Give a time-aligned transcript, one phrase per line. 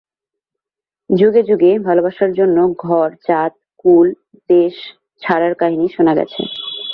[1.09, 4.07] যুগে যুগে ভালোবাসার জন্য ঘর, জাত, কুল,
[4.49, 4.75] দেশ
[5.21, 6.41] ছাড়ার কাহিনি শোনা গেছে।